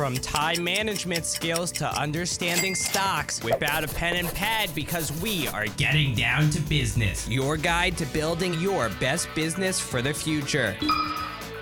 From 0.00 0.16
time 0.16 0.64
management 0.64 1.26
skills 1.26 1.70
to 1.72 1.86
understanding 1.86 2.74
stocks, 2.74 3.38
whip 3.42 3.62
out 3.62 3.84
a 3.84 3.88
pen 3.88 4.16
and 4.16 4.26
pad 4.28 4.70
because 4.74 5.12
we 5.20 5.46
are 5.48 5.66
getting 5.76 6.14
down 6.14 6.48
to 6.52 6.60
business. 6.62 7.28
Your 7.28 7.58
guide 7.58 7.98
to 7.98 8.06
building 8.06 8.54
your 8.54 8.88
best 8.98 9.28
business 9.34 9.78
for 9.78 10.00
the 10.00 10.14
future. 10.14 10.74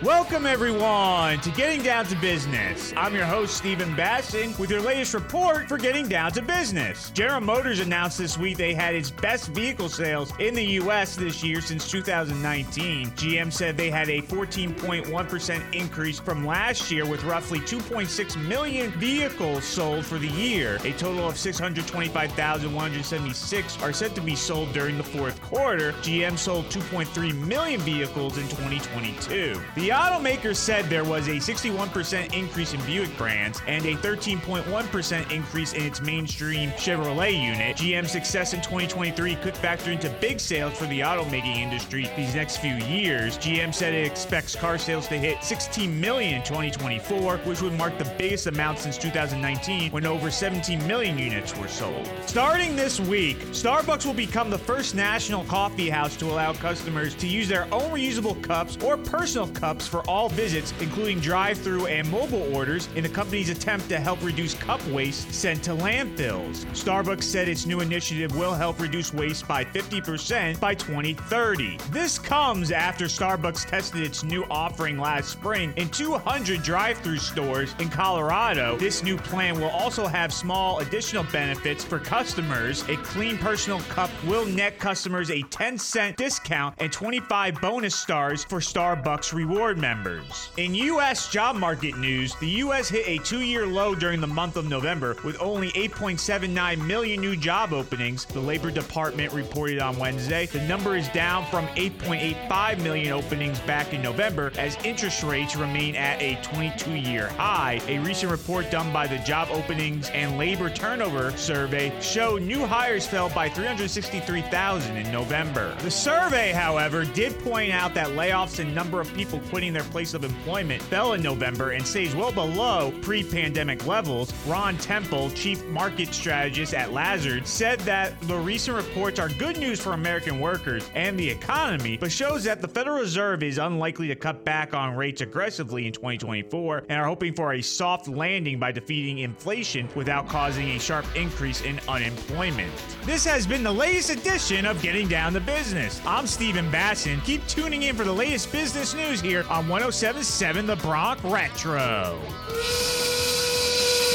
Welcome, 0.00 0.46
everyone, 0.46 1.40
to 1.40 1.50
Getting 1.50 1.82
Down 1.82 2.04
to 2.04 2.14
Business. 2.14 2.94
I'm 2.96 3.16
your 3.16 3.24
host, 3.24 3.56
Stephen 3.56 3.96
Basson, 3.96 4.56
with 4.56 4.70
your 4.70 4.80
latest 4.80 5.12
report 5.12 5.66
for 5.66 5.76
Getting 5.76 6.06
Down 6.06 6.30
to 6.32 6.42
Business. 6.42 7.10
General 7.10 7.40
Motors 7.40 7.80
announced 7.80 8.16
this 8.16 8.38
week 8.38 8.58
they 8.58 8.74
had 8.74 8.94
its 8.94 9.10
best 9.10 9.48
vehicle 9.48 9.88
sales 9.88 10.32
in 10.38 10.54
the 10.54 10.64
U.S. 10.64 11.16
this 11.16 11.42
year 11.42 11.60
since 11.60 11.90
2019. 11.90 13.10
GM 13.10 13.52
said 13.52 13.76
they 13.76 13.90
had 13.90 14.08
a 14.08 14.22
14.1% 14.22 15.74
increase 15.74 16.20
from 16.20 16.46
last 16.46 16.92
year, 16.92 17.04
with 17.04 17.24
roughly 17.24 17.58
2.6 17.58 18.46
million 18.46 18.92
vehicles 19.00 19.64
sold 19.64 20.06
for 20.06 20.18
the 20.18 20.28
year. 20.28 20.78
A 20.84 20.92
total 20.92 21.28
of 21.28 21.36
625,176 21.36 23.82
are 23.82 23.92
set 23.92 24.14
to 24.14 24.20
be 24.20 24.36
sold 24.36 24.72
during 24.72 24.96
the 24.96 25.02
fourth 25.02 25.42
quarter. 25.42 25.90
GM 25.94 26.38
sold 26.38 26.66
2.3 26.66 27.34
million 27.48 27.80
vehicles 27.80 28.38
in 28.38 28.44
2022. 28.44 29.60
The 29.74 29.87
the 29.88 29.94
automaker 29.94 30.54
said 30.54 30.84
there 30.90 31.02
was 31.02 31.28
a 31.28 31.36
61% 31.36 32.34
increase 32.34 32.74
in 32.74 32.80
Buick 32.82 33.16
brands 33.16 33.62
and 33.66 33.82
a 33.86 33.94
13.1% 33.94 35.32
increase 35.32 35.72
in 35.72 35.82
its 35.82 36.02
mainstream 36.02 36.68
Chevrolet 36.72 37.32
unit. 37.32 37.78
GM's 37.78 38.12
success 38.12 38.52
in 38.52 38.60
2023 38.60 39.36
could 39.36 39.56
factor 39.56 39.90
into 39.90 40.10
big 40.20 40.40
sales 40.40 40.76
for 40.76 40.84
the 40.88 41.00
automaking 41.00 41.56
industry 41.56 42.06
these 42.18 42.34
next 42.34 42.58
few 42.58 42.74
years. 42.74 43.38
GM 43.38 43.74
said 43.74 43.94
it 43.94 44.04
expects 44.04 44.54
car 44.54 44.76
sales 44.76 45.08
to 45.08 45.16
hit 45.16 45.42
16 45.42 45.98
million 45.98 46.34
in 46.34 46.42
2024, 46.42 47.38
which 47.38 47.62
would 47.62 47.72
mark 47.72 47.96
the 47.96 48.12
biggest 48.18 48.46
amount 48.46 48.80
since 48.80 48.98
2019 48.98 49.90
when 49.90 50.04
over 50.04 50.30
17 50.30 50.86
million 50.86 51.16
units 51.16 51.56
were 51.56 51.66
sold. 51.66 52.06
Starting 52.26 52.76
this 52.76 53.00
week, 53.00 53.38
Starbucks 53.52 54.04
will 54.04 54.12
become 54.12 54.50
the 54.50 54.58
first 54.58 54.94
national 54.94 55.44
coffee 55.44 55.88
house 55.88 56.14
to 56.16 56.26
allow 56.26 56.52
customers 56.52 57.14
to 57.14 57.26
use 57.26 57.48
their 57.48 57.64
own 57.72 57.90
reusable 57.90 58.38
cups 58.42 58.76
or 58.84 58.98
personal 58.98 59.48
cups 59.48 59.77
cups 59.78 59.86
for 59.86 60.00
all 60.10 60.28
visits, 60.30 60.74
including 60.80 61.20
drive 61.20 61.56
through 61.56 61.86
and 61.86 62.10
mobile 62.10 62.52
orders, 62.52 62.88
in 62.96 63.04
the 63.04 63.08
company's 63.08 63.48
attempt 63.48 63.88
to 63.88 64.00
help 64.00 64.20
reduce 64.24 64.54
cup 64.54 64.84
waste 64.88 65.32
sent 65.32 65.62
to 65.62 65.70
landfills. 65.70 66.64
Starbucks 66.74 67.22
said 67.22 67.48
its 67.48 67.64
new 67.64 67.78
initiative 67.78 68.34
will 68.36 68.54
help 68.54 68.80
reduce 68.80 69.14
waste 69.14 69.46
by 69.46 69.64
50% 69.64 70.58
by 70.58 70.74
2030. 70.74 71.78
This 71.90 72.18
comes 72.18 72.72
after 72.72 73.04
Starbucks 73.04 73.68
tested 73.68 74.02
its 74.02 74.24
new 74.24 74.44
offering 74.50 74.98
last 74.98 75.28
spring 75.28 75.72
in 75.76 75.88
200 75.90 76.60
drive 76.64 76.98
through 76.98 77.18
stores 77.18 77.72
in 77.78 77.88
Colorado. 77.88 78.76
This 78.78 79.04
new 79.04 79.16
plan 79.16 79.60
will 79.60 79.70
also 79.70 80.08
have 80.08 80.32
small 80.32 80.80
additional 80.80 81.22
benefits 81.30 81.84
for 81.84 82.00
customers. 82.00 82.82
A 82.88 82.96
clean 82.96 83.38
personal 83.38 83.78
cup 83.82 84.10
will 84.26 84.44
net 84.44 84.80
customers 84.80 85.30
a 85.30 85.42
10 85.42 85.78
cent 85.78 86.16
discount 86.16 86.74
and 86.78 86.92
25 86.92 87.60
bonus 87.60 87.94
stars 87.94 88.42
for 88.42 88.58
Starbucks 88.58 89.32
rewards 89.32 89.67
members. 89.76 90.50
In 90.56 90.74
U.S. 90.74 91.30
job 91.30 91.56
market 91.56 91.98
news, 91.98 92.34
the 92.36 92.48
U.S. 92.48 92.88
hit 92.88 93.06
a 93.06 93.22
two 93.24 93.40
year 93.40 93.66
low 93.66 93.94
during 93.94 94.20
the 94.20 94.26
month 94.26 94.56
of 94.56 94.66
November 94.66 95.16
with 95.24 95.36
only 95.40 95.70
8.79 95.72 96.86
million 96.86 97.20
new 97.20 97.36
job 97.36 97.72
openings, 97.72 98.24
the 98.24 98.40
Labor 98.40 98.70
Department 98.70 99.32
reported 99.32 99.80
on 99.80 99.98
Wednesday. 99.98 100.46
The 100.46 100.60
number 100.62 100.96
is 100.96 101.08
down 101.08 101.44
from 101.46 101.66
8.85 101.68 102.82
million 102.82 103.12
openings 103.12 103.58
back 103.60 103.92
in 103.92 104.00
November 104.00 104.52
as 104.56 104.76
interest 104.84 105.22
rates 105.22 105.56
remain 105.56 105.96
at 105.96 106.20
a 106.22 106.40
22 106.42 106.92
year 106.92 107.28
high. 107.28 107.80
A 107.88 107.98
recent 107.98 108.30
report 108.30 108.70
done 108.70 108.92
by 108.92 109.06
the 109.06 109.18
Job 109.18 109.48
Openings 109.50 110.08
and 110.10 110.38
Labor 110.38 110.70
Turnover 110.70 111.30
Survey 111.36 111.92
showed 112.00 112.42
new 112.42 112.64
hires 112.64 113.06
fell 113.06 113.28
by 113.30 113.48
363,000 113.48 114.96
in 114.96 115.10
November. 115.12 115.74
The 115.80 115.90
survey, 115.90 116.52
however, 116.52 117.04
did 117.04 117.38
point 117.40 117.72
out 117.72 117.94
that 117.94 118.08
layoffs 118.08 118.58
and 118.58 118.74
number 118.74 119.00
of 119.00 119.12
people 119.14 119.40
quitting 119.50 119.57
their 119.66 119.82
place 119.84 120.14
of 120.14 120.22
employment 120.22 120.80
fell 120.80 121.14
in 121.14 121.22
November 121.22 121.72
and 121.72 121.84
stays 121.84 122.14
well 122.14 122.30
below 122.30 122.92
pre 123.02 123.24
pandemic 123.24 123.86
levels. 123.86 124.32
Ron 124.46 124.78
Temple, 124.78 125.30
chief 125.30 125.64
market 125.66 126.14
strategist 126.14 126.74
at 126.74 126.92
Lazard, 126.92 127.46
said 127.46 127.80
that 127.80 128.18
the 128.22 128.36
recent 128.36 128.76
reports 128.76 129.18
are 129.18 129.28
good 129.30 129.58
news 129.58 129.80
for 129.80 129.94
American 129.94 130.38
workers 130.38 130.88
and 130.94 131.18
the 131.18 131.28
economy, 131.28 131.96
but 131.96 132.12
shows 132.12 132.44
that 132.44 132.60
the 132.62 132.68
Federal 132.68 133.00
Reserve 133.00 133.42
is 133.42 133.58
unlikely 133.58 134.06
to 134.06 134.14
cut 134.14 134.44
back 134.44 134.74
on 134.74 134.94
rates 134.94 135.22
aggressively 135.22 135.86
in 135.86 135.92
2024 135.92 136.84
and 136.88 137.00
are 137.00 137.06
hoping 137.06 137.34
for 137.34 137.54
a 137.54 137.60
soft 137.60 138.06
landing 138.06 138.60
by 138.60 138.70
defeating 138.70 139.18
inflation 139.18 139.88
without 139.96 140.28
causing 140.28 140.68
a 140.70 140.78
sharp 140.78 141.04
increase 141.16 141.62
in 141.62 141.80
unemployment. 141.88 142.72
This 143.04 143.24
has 143.24 143.46
been 143.46 143.64
the 143.64 143.72
latest 143.72 144.10
edition 144.10 144.66
of 144.66 144.80
Getting 144.80 145.08
Down 145.08 145.32
to 145.32 145.40
Business. 145.40 146.00
I'm 146.06 146.26
Stephen 146.28 146.70
Basson. 146.70 147.24
Keep 147.24 147.46
tuning 147.48 147.82
in 147.82 147.96
for 147.96 148.04
the 148.04 148.12
latest 148.12 148.52
business 148.52 148.94
news 148.94 149.20
here 149.20 149.44
on 149.50 149.68
1077 149.68 150.66
The 150.66 150.76
Bronx 150.76 151.22
Retro. 151.24 152.18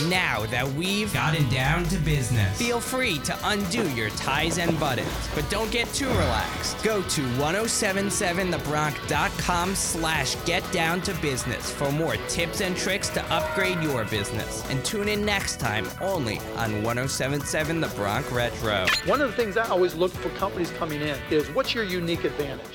Now 0.10 0.46
that 0.48 0.68
we've 0.74 1.14
gotten 1.14 1.48
down 1.50 1.84
to 1.86 1.98
business, 2.00 2.58
feel 2.58 2.80
free 2.80 3.20
to 3.20 3.38
undo 3.44 3.88
your 3.92 4.10
ties 4.12 4.58
and 4.58 4.80
buttons, 4.80 5.08
but 5.36 5.48
don't 5.50 5.70
get 5.72 5.88
too 5.94 6.08
relaxed. 6.10 6.82
Go 6.84 7.02
to 7.04 7.22
1077thebronx.com 7.22 9.76
slash 9.76 10.36
get 10.46 10.70
down 10.72 11.02
to 11.02 11.14
business 11.16 11.70
for 11.72 11.92
more 11.92 12.16
tips 12.28 12.62
and 12.62 12.76
tricks 12.76 13.10
to 13.10 13.24
upgrade 13.32 13.80
your 13.82 14.06
business. 14.06 14.68
And 14.70 14.84
tune 14.84 15.10
in 15.10 15.24
next 15.24 15.60
time 15.60 15.86
only 16.02 16.40
on 16.58 16.82
1077 16.84 17.80
The 17.80 17.88
Bronx 17.90 18.32
Retro. 18.32 18.88
One 19.06 19.22
of 19.22 19.30
the 19.30 19.36
things 19.36 19.58
I 19.58 19.70
always 19.70 19.94
look 19.96 20.12
for 20.12 20.30
companies 20.32 20.72
coming 20.72 21.02
in 21.02 21.16
is 21.30 21.48
what's 21.52 21.76
your 21.76 21.84
unique 21.84 22.24
advantage? 22.24 22.66